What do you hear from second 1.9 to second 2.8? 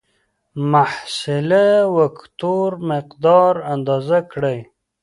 وکتور